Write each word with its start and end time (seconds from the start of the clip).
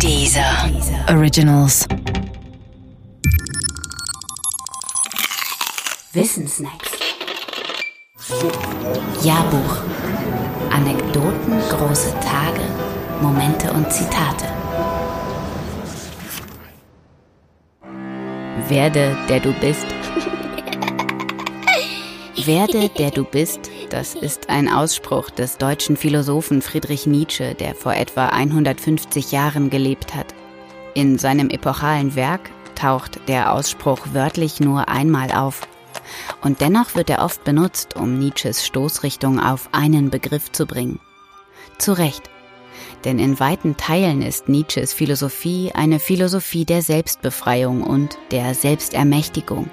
Dieser 0.00 0.70
Originals. 1.08 1.86
Wissensnacks. 6.12 6.90
Jahrbuch. 9.22 9.82
Anekdoten, 10.70 11.60
große 11.70 12.12
Tage, 12.20 12.60
Momente 13.22 13.72
und 13.72 13.90
Zitate. 13.90 14.46
Werde, 18.68 19.16
der 19.28 19.40
du 19.40 19.52
bist. 19.60 19.86
Werde, 22.46 22.88
der 22.90 23.10
du 23.10 23.24
bist, 23.24 23.70
das 23.94 24.16
ist 24.16 24.50
ein 24.50 24.68
Ausspruch 24.68 25.30
des 25.30 25.56
deutschen 25.56 25.96
Philosophen 25.96 26.62
Friedrich 26.62 27.06
Nietzsche, 27.06 27.54
der 27.54 27.76
vor 27.76 27.94
etwa 27.94 28.26
150 28.26 29.30
Jahren 29.30 29.70
gelebt 29.70 30.16
hat. 30.16 30.34
In 30.94 31.16
seinem 31.16 31.48
epochalen 31.48 32.16
Werk 32.16 32.50
taucht 32.74 33.20
der 33.28 33.52
Ausspruch 33.52 34.00
wörtlich 34.12 34.58
nur 34.58 34.88
einmal 34.88 35.30
auf. 35.30 35.60
Und 36.42 36.60
dennoch 36.60 36.96
wird 36.96 37.08
er 37.08 37.24
oft 37.24 37.44
benutzt, 37.44 37.94
um 37.94 38.18
Nietzsches 38.18 38.66
Stoßrichtung 38.66 39.38
auf 39.38 39.68
einen 39.70 40.10
Begriff 40.10 40.50
zu 40.50 40.66
bringen. 40.66 40.98
Zu 41.78 41.92
Recht. 41.92 42.28
Denn 43.04 43.20
in 43.20 43.38
weiten 43.38 43.76
Teilen 43.76 44.22
ist 44.22 44.48
Nietzsches 44.48 44.92
Philosophie 44.92 45.70
eine 45.72 46.00
Philosophie 46.00 46.64
der 46.64 46.82
Selbstbefreiung 46.82 47.84
und 47.84 48.18
der 48.32 48.54
Selbstermächtigung. 48.54 49.70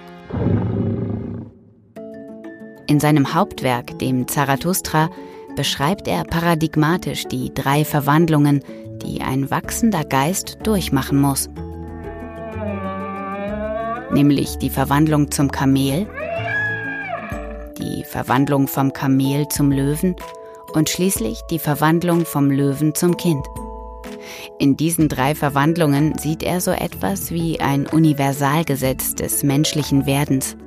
In 2.92 3.00
seinem 3.00 3.34
Hauptwerk, 3.34 4.00
dem 4.00 4.28
Zarathustra, 4.28 5.10
beschreibt 5.56 6.10
er 6.10 6.26
paradigmatisch 6.26 7.24
die 7.24 7.54
drei 7.54 7.86
Verwandlungen, 7.86 8.66
die 9.02 9.22
ein 9.22 9.50
wachsender 9.50 10.04
Geist 10.04 10.58
durchmachen 10.64 11.18
muss. 11.18 11.50
Nämlich 14.12 14.58
die 14.58 14.70
Verwandlung 14.70 15.32
zum 15.32 15.54
Kamel, 15.54 16.06
die 17.78 18.04
Verwandlung 18.04 18.68
vom 18.68 18.92
Kamel 18.92 19.48
zum 19.48 19.72
Löwen 19.72 20.18
und 20.74 20.90
schließlich 20.90 21.40
die 21.50 21.60
Verwandlung 21.60 22.26
vom 22.26 22.52
Löwen 22.52 22.94
zum 22.94 23.16
Kind. 23.16 23.46
In 24.60 24.76
diesen 24.76 25.08
drei 25.08 25.34
Verwandlungen 25.34 26.18
sieht 26.18 26.44
er 26.44 26.60
so 26.60 26.72
etwas 26.72 27.32
wie 27.32 27.62
ein 27.62 27.88
Universalgesetz 27.88 29.16
des 29.16 29.44
menschlichen 29.44 30.06
Werdens. 30.06 30.58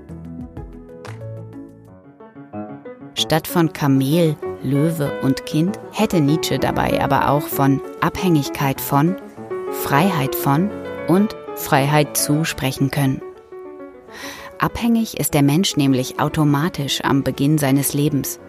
Statt 3.24 3.48
von 3.48 3.72
Kamel, 3.72 4.36
Löwe 4.62 5.10
und 5.22 5.46
Kind 5.46 5.80
hätte 5.92 6.20
Nietzsche 6.20 6.58
dabei 6.58 7.02
aber 7.02 7.30
auch 7.30 7.46
von 7.46 7.80
Abhängigkeit 8.02 8.82
von, 8.82 9.16
Freiheit 9.70 10.34
von 10.34 10.70
und 11.08 11.34
Freiheit 11.54 12.18
zu 12.18 12.44
sprechen 12.44 12.90
können. 12.90 13.22
Abhängig 14.58 15.18
ist 15.18 15.32
der 15.32 15.42
Mensch 15.42 15.78
nämlich 15.78 16.20
automatisch 16.20 17.02
am 17.02 17.22
Beginn 17.22 17.56
seines 17.56 17.94
Lebens. 17.94 18.40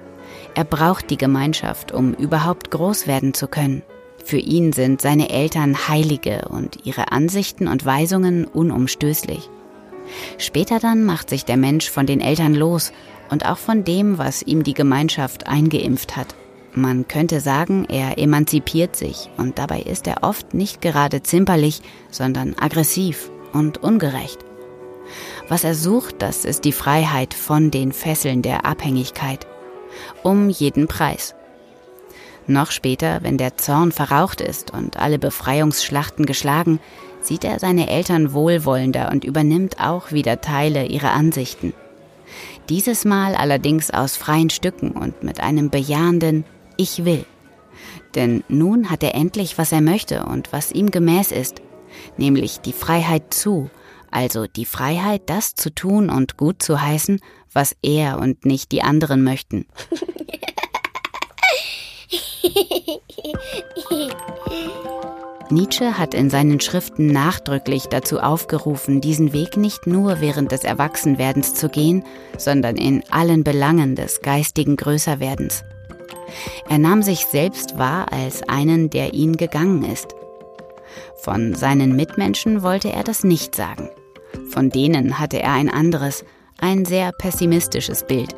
Er 0.56 0.66
braucht 0.66 1.10
die 1.10 1.18
Gemeinschaft, 1.18 1.94
um 1.94 2.14
überhaupt 2.14 2.70
groß 2.70 3.08
werden 3.08 3.34
zu 3.34 3.48
können. 3.48 3.82
Für 4.26 4.40
ihn 4.40 4.74
sind 4.74 5.00
seine 5.00 5.30
Eltern 5.30 5.88
Heilige 5.88 6.50
und 6.50 6.86
ihre 6.86 7.14
Ansichten 7.14 7.70
und 7.70 7.86
Weisungen 7.86 8.44
unumstößlich. 8.44 9.50
Später 10.38 10.80
dann 10.80 11.04
macht 11.04 11.30
sich 11.30 11.46
der 11.46 11.58
Mensch 11.58 11.90
von 11.90 12.06
den 12.06 12.22
Eltern 12.22 12.54
los 12.54 12.92
und 13.30 13.46
auch 13.46 13.58
von 13.58 13.84
dem, 13.84 14.18
was 14.18 14.42
ihm 14.42 14.64
die 14.64 14.74
Gemeinschaft 14.74 15.48
eingeimpft 15.48 16.16
hat. 16.16 16.36
Man 16.74 17.08
könnte 17.08 17.40
sagen, 17.40 17.86
er 17.90 18.18
emanzipiert 18.18 18.96
sich 18.96 19.30
und 19.38 19.58
dabei 19.58 19.82
ist 19.82 20.08
er 20.08 20.24
oft 20.24 20.54
nicht 20.54 20.82
gerade 20.82 21.24
zimperlich, 21.24 21.82
sondern 22.12 22.56
aggressiv 22.60 23.32
und 23.54 23.82
ungerecht. 23.82 24.40
Was 25.48 25.64
er 25.64 25.76
sucht, 25.76 26.22
das 26.22 26.44
ist 26.44 26.66
die 26.66 26.74
Freiheit 26.74 27.34
von 27.34 27.72
den 27.72 27.94
Fesseln 27.94 28.42
der 28.42 28.66
Abhängigkeit. 28.66 29.48
Um 30.24 30.50
jeden 30.50 30.88
Preis. 30.88 31.36
Noch 32.48 32.72
später, 32.72 33.24
wenn 33.24 33.38
der 33.38 33.58
Zorn 33.58 33.92
verraucht 33.92 34.40
ist 34.40 34.72
und 34.72 34.98
alle 34.98 35.18
Befreiungsschlachten 35.18 36.26
geschlagen, 36.26 36.80
sieht 37.22 37.44
er 37.44 37.60
seine 37.60 37.90
Eltern 37.90 38.34
wohlwollender 38.34 39.12
und 39.12 39.24
übernimmt 39.24 39.80
auch 39.80 40.12
wieder 40.12 40.42
Teile 40.42 40.86
ihrer 40.86 41.12
Ansichten. 41.12 41.74
Dieses 42.70 43.06
Mal 43.06 43.36
allerdings 43.36 43.92
aus 43.92 44.16
freien 44.16 44.50
Stücken 44.50 44.92
und 44.92 45.24
mit 45.24 45.40
einem 45.40 45.70
bejahenden 45.70 46.46
Ich 46.78 47.06
will. 47.06 47.26
Denn 48.14 48.44
nun 48.48 48.90
hat 48.90 49.04
er 49.04 49.16
endlich, 49.16 49.58
was 49.58 49.72
er 49.72 49.82
möchte 49.82 50.26
und 50.26 50.54
was 50.54 50.72
ihm 50.72 50.92
gemäß 50.92 51.32
ist, 51.32 51.62
nämlich 52.18 52.62
die 52.62 52.74
Freiheit 52.74 53.34
zu, 53.34 53.70
also 54.12 54.46
die 54.48 54.66
Freiheit, 54.66 55.24
das 55.26 55.56
zu 55.56 55.74
tun 55.74 56.10
und 56.10 56.38
gut 56.38 56.62
zu 56.62 56.82
heißen, 56.82 57.20
was 57.52 57.76
er 57.82 58.20
und 58.20 58.46
nicht 58.46 58.72
die 58.72 58.82
anderen 58.82 59.24
möchten. 59.24 59.66
Nietzsche 65.52 65.98
hat 65.98 66.14
in 66.14 66.30
seinen 66.30 66.60
Schriften 66.60 67.08
nachdrücklich 67.08 67.86
dazu 67.86 68.20
aufgerufen, 68.20 69.00
diesen 69.00 69.32
Weg 69.32 69.58
nicht 69.58 69.86
nur 69.86 70.20
während 70.20 70.52
des 70.52 70.64
Erwachsenwerdens 70.64 71.54
zu 71.54 71.70
gehen, 71.70 72.04
sondern 72.38 72.78
in 72.78 73.04
allen 73.12 73.44
Belangen 73.44 73.96
des 73.96 74.22
geistigen 74.22 74.76
Größerwerdens. 74.76 75.64
Er 76.68 76.80
nahm 76.80 77.04
sich 77.04 77.28
selbst 77.28 77.78
wahr 77.78 78.12
als 78.12 78.42
einen, 78.50 78.90
der 78.90 79.14
ihn 79.14 79.38
gegangen 79.38 79.84
ist. 79.84 80.16
Von 81.18 81.54
seinen 81.54 81.96
Mitmenschen 81.96 82.64
wollte 82.64 82.92
er 82.92 83.04
das 83.04 83.24
nicht 83.24 83.56
sagen. 83.56 83.90
Von 84.50 84.70
denen 84.70 85.20
hatte 85.20 85.42
er 85.42 85.54
ein 85.54 85.70
anderes, 85.70 86.26
ein 86.60 86.86
sehr 86.86 87.12
pessimistisches 87.12 88.06
Bild. 88.06 88.36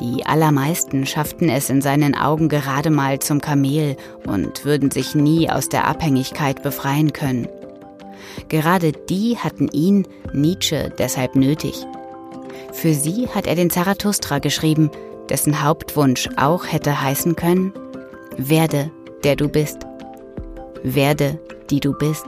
Die 0.00 0.26
allermeisten 0.26 1.06
schafften 1.06 1.48
es 1.48 1.70
in 1.70 1.80
seinen 1.80 2.14
Augen 2.14 2.48
gerade 2.48 2.90
mal 2.90 3.18
zum 3.18 3.40
Kamel 3.40 3.96
und 4.26 4.64
würden 4.64 4.90
sich 4.90 5.14
nie 5.14 5.48
aus 5.48 5.68
der 5.68 5.88
Abhängigkeit 5.88 6.62
befreien 6.62 7.12
können. 7.12 7.48
Gerade 8.48 8.92
die 8.92 9.38
hatten 9.38 9.68
ihn, 9.68 10.06
Nietzsche, 10.32 10.92
deshalb 10.98 11.34
nötig. 11.34 11.86
Für 12.72 12.92
sie 12.92 13.28
hat 13.28 13.46
er 13.46 13.54
den 13.54 13.70
Zarathustra 13.70 14.38
geschrieben, 14.38 14.90
dessen 15.30 15.62
Hauptwunsch 15.62 16.28
auch 16.36 16.66
hätte 16.70 17.00
heißen 17.00 17.34
können, 17.34 17.72
werde, 18.36 18.90
der 19.24 19.36
du 19.36 19.48
bist. 19.48 19.78
Werde, 20.82 21.40
die 21.70 21.80
du 21.80 21.94
bist. 21.94 22.26